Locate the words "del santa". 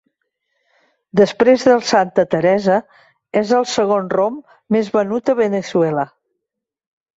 1.71-2.25